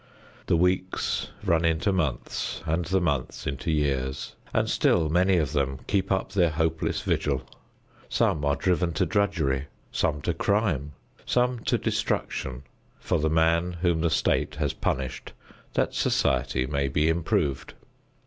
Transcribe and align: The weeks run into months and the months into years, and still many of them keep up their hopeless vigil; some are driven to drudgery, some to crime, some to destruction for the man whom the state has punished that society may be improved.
The 0.47 0.57
weeks 0.57 1.27
run 1.43 1.63
into 1.63 1.91
months 1.93 2.63
and 2.65 2.85
the 2.85 2.99
months 2.99 3.45
into 3.45 3.69
years, 3.69 4.33
and 4.51 4.67
still 4.67 5.09
many 5.09 5.37
of 5.37 5.53
them 5.53 5.77
keep 5.85 6.11
up 6.11 6.31
their 6.31 6.49
hopeless 6.49 7.01
vigil; 7.03 7.43
some 8.09 8.43
are 8.43 8.55
driven 8.55 8.93
to 8.93 9.05
drudgery, 9.05 9.67
some 9.91 10.19
to 10.23 10.33
crime, 10.33 10.93
some 11.23 11.59
to 11.65 11.77
destruction 11.77 12.63
for 12.99 13.19
the 13.19 13.29
man 13.29 13.73
whom 13.73 14.01
the 14.01 14.09
state 14.09 14.55
has 14.55 14.73
punished 14.73 15.33
that 15.75 15.93
society 15.93 16.65
may 16.65 16.87
be 16.87 17.07
improved. 17.07 17.75